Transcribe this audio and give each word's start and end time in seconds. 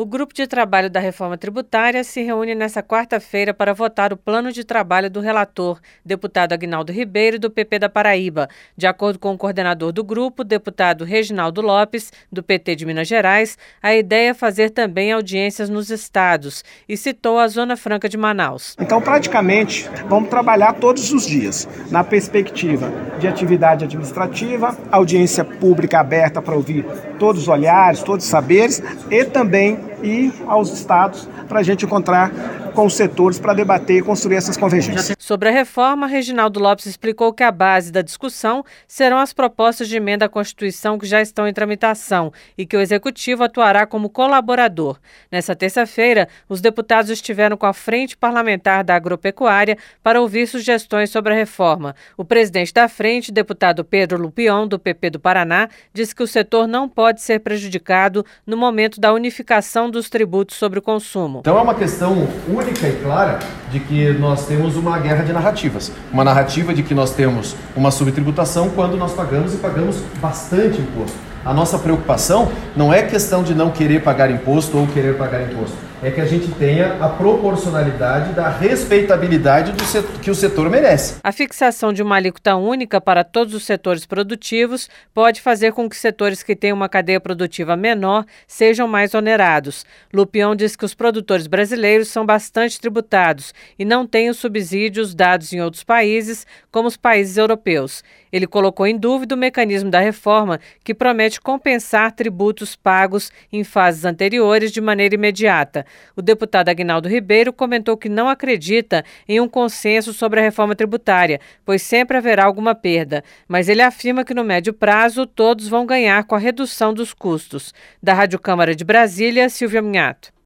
O 0.00 0.06
grupo 0.06 0.32
de 0.32 0.46
trabalho 0.46 0.88
da 0.88 1.00
reforma 1.00 1.36
tributária 1.36 2.04
se 2.04 2.22
reúne 2.22 2.54
nesta 2.54 2.80
quarta-feira 2.84 3.52
para 3.52 3.74
votar 3.74 4.12
o 4.12 4.16
plano 4.16 4.52
de 4.52 4.62
trabalho 4.62 5.10
do 5.10 5.18
relator, 5.18 5.80
deputado 6.04 6.52
Agnaldo 6.52 6.92
Ribeiro, 6.92 7.36
do 7.36 7.50
PP 7.50 7.80
da 7.80 7.88
Paraíba. 7.88 8.48
De 8.76 8.86
acordo 8.86 9.18
com 9.18 9.34
o 9.34 9.36
coordenador 9.36 9.90
do 9.90 10.04
grupo, 10.04 10.44
deputado 10.44 11.04
Reginaldo 11.04 11.60
Lopes, 11.60 12.12
do 12.30 12.44
PT 12.44 12.76
de 12.76 12.86
Minas 12.86 13.08
Gerais, 13.08 13.58
a 13.82 13.92
ideia 13.92 14.30
é 14.30 14.34
fazer 14.34 14.70
também 14.70 15.10
audiências 15.10 15.68
nos 15.68 15.90
estados 15.90 16.62
e 16.88 16.96
citou 16.96 17.36
a 17.40 17.48
Zona 17.48 17.76
Franca 17.76 18.08
de 18.08 18.16
Manaus. 18.16 18.76
Então, 18.78 19.02
praticamente, 19.02 19.90
vamos 20.06 20.30
trabalhar 20.30 20.74
todos 20.74 21.12
os 21.12 21.26
dias 21.26 21.68
na 21.90 22.04
perspectiva 22.04 22.88
de 23.18 23.26
atividade 23.26 23.84
administrativa, 23.84 24.78
audiência 24.92 25.44
pública 25.44 25.98
aberta 25.98 26.40
para 26.40 26.54
ouvir 26.54 26.84
todos 27.18 27.42
os 27.42 27.48
olhares, 27.48 28.00
todos 28.00 28.24
os 28.24 28.30
saberes 28.30 28.80
e 29.10 29.24
também 29.24 29.87
e 30.02 30.32
aos 30.46 30.72
estados 30.72 31.28
para 31.48 31.60
a 31.60 31.62
gente 31.62 31.84
encontrar 31.84 32.30
com 32.78 32.86
os 32.86 32.94
setores 32.94 33.40
para 33.40 33.54
debater 33.54 33.96
e 33.96 34.02
construir 34.02 34.36
essas 34.36 34.56
convergências. 34.56 35.16
Sobre 35.18 35.48
a 35.48 35.52
reforma, 35.52 36.06
Reginaldo 36.06 36.60
Lopes 36.60 36.86
explicou 36.86 37.32
que 37.32 37.42
a 37.42 37.50
base 37.50 37.90
da 37.90 38.02
discussão 38.02 38.64
serão 38.86 39.18
as 39.18 39.32
propostas 39.32 39.88
de 39.88 39.96
emenda 39.96 40.26
à 40.26 40.28
Constituição 40.28 40.96
que 40.96 41.04
já 41.04 41.20
estão 41.20 41.48
em 41.48 41.52
tramitação 41.52 42.32
e 42.56 42.64
que 42.64 42.76
o 42.76 42.80
Executivo 42.80 43.42
atuará 43.42 43.84
como 43.84 44.08
colaborador. 44.08 44.96
Nessa 45.28 45.56
terça-feira, 45.56 46.28
os 46.48 46.60
deputados 46.60 47.10
estiveram 47.10 47.56
com 47.56 47.66
a 47.66 47.72
Frente 47.72 48.16
Parlamentar 48.16 48.84
da 48.84 48.94
Agropecuária 48.94 49.76
para 50.00 50.20
ouvir 50.20 50.46
sugestões 50.46 51.10
sobre 51.10 51.32
a 51.32 51.36
reforma. 51.36 51.96
O 52.16 52.24
presidente 52.24 52.72
da 52.72 52.88
frente, 52.88 53.32
deputado 53.32 53.84
Pedro 53.84 54.22
Lupion, 54.22 54.68
do 54.68 54.78
PP 54.78 55.10
do 55.10 55.18
Paraná, 55.18 55.68
disse 55.92 56.14
que 56.14 56.22
o 56.22 56.28
setor 56.28 56.68
não 56.68 56.88
pode 56.88 57.22
ser 57.22 57.40
prejudicado 57.40 58.24
no 58.46 58.56
momento 58.56 59.00
da 59.00 59.12
unificação 59.12 59.90
dos 59.90 60.08
tributos 60.08 60.56
sobre 60.56 60.78
o 60.78 60.82
consumo. 60.82 61.40
Então 61.40 61.58
é 61.58 61.62
uma 61.62 61.74
questão 61.74 62.28
única 62.48 62.67
única 62.68 62.86
e 62.86 62.92
clara 62.96 63.38
de 63.70 63.80
que 63.80 64.12
nós 64.12 64.46
temos 64.46 64.76
uma 64.76 64.98
guerra 64.98 65.24
de 65.24 65.32
narrativas. 65.32 65.90
Uma 66.12 66.22
narrativa 66.22 66.74
de 66.74 66.82
que 66.82 66.94
nós 66.94 67.12
temos 67.12 67.56
uma 67.74 67.90
subtributação 67.90 68.68
quando 68.70 68.96
nós 68.96 69.12
pagamos 69.12 69.54
e 69.54 69.56
pagamos 69.56 69.96
bastante 70.20 70.80
imposto. 70.80 71.16
A 71.48 71.54
nossa 71.54 71.78
preocupação 71.78 72.52
não 72.76 72.92
é 72.92 73.02
questão 73.02 73.42
de 73.42 73.54
não 73.54 73.70
querer 73.70 74.02
pagar 74.02 74.30
imposto 74.30 74.76
ou 74.76 74.86
querer 74.86 75.16
pagar 75.16 75.40
imposto 75.40 75.88
é 76.02 76.10
que 76.10 76.20
a 76.20 76.26
gente 76.26 76.48
tenha 76.52 76.96
a 77.02 77.08
proporcionalidade 77.08 78.32
da 78.32 78.48
respeitabilidade 78.48 79.72
do 79.72 79.84
setor, 79.84 80.20
que 80.20 80.30
o 80.30 80.34
setor 80.34 80.70
merece. 80.70 81.16
A 81.22 81.32
fixação 81.32 81.92
de 81.92 82.02
uma 82.02 82.16
alíquota 82.16 82.54
única 82.56 83.00
para 83.00 83.24
todos 83.24 83.52
os 83.54 83.64
setores 83.64 84.06
produtivos 84.06 84.88
pode 85.12 85.40
fazer 85.40 85.72
com 85.72 85.88
que 85.88 85.96
setores 85.96 86.42
que 86.42 86.54
têm 86.54 86.72
uma 86.72 86.88
cadeia 86.88 87.20
produtiva 87.20 87.76
menor 87.76 88.24
sejam 88.46 88.86
mais 88.86 89.14
onerados. 89.14 89.84
Lupion 90.12 90.54
diz 90.54 90.76
que 90.76 90.84
os 90.84 90.94
produtores 90.94 91.46
brasileiros 91.46 92.08
são 92.08 92.24
bastante 92.24 92.80
tributados 92.80 93.52
e 93.78 93.84
não 93.84 94.06
têm 94.06 94.30
os 94.30 94.38
subsídios 94.38 95.14
dados 95.14 95.52
em 95.52 95.60
outros 95.60 95.82
países, 95.82 96.46
como 96.70 96.86
os 96.86 96.96
países 96.96 97.36
europeus. 97.36 98.04
Ele 98.32 98.46
colocou 98.46 98.86
em 98.86 98.96
dúvida 98.96 99.34
o 99.34 99.38
mecanismo 99.38 99.90
da 99.90 100.00
reforma, 100.00 100.60
que 100.84 100.94
promete 100.94 101.37
compensar 101.38 102.12
tributos 102.12 102.76
pagos 102.76 103.30
em 103.52 103.64
fases 103.64 104.04
anteriores 104.04 104.72
de 104.72 104.80
maneira 104.80 105.14
imediata. 105.14 105.86
O 106.16 106.22
deputado 106.22 106.68
Agnaldo 106.68 107.08
Ribeiro 107.08 107.52
comentou 107.52 107.96
que 107.96 108.08
não 108.08 108.28
acredita 108.28 109.04
em 109.28 109.40
um 109.40 109.48
consenso 109.48 110.12
sobre 110.12 110.40
a 110.40 110.42
reforma 110.42 110.74
tributária, 110.74 111.40
pois 111.64 111.82
sempre 111.82 112.16
haverá 112.16 112.44
alguma 112.44 112.74
perda, 112.74 113.22
mas 113.46 113.68
ele 113.68 113.82
afirma 113.82 114.24
que 114.24 114.34
no 114.34 114.44
médio 114.44 114.72
prazo 114.72 115.26
todos 115.26 115.68
vão 115.68 115.86
ganhar 115.86 116.24
com 116.24 116.34
a 116.34 116.38
redução 116.38 116.92
dos 116.92 117.12
custos. 117.12 117.72
Da 118.02 118.14
Rádio 118.14 118.38
Câmara 118.38 118.74
de 118.74 118.84
Brasília, 118.84 119.48
Silvia 119.48 119.82
Minhato. 119.82 120.32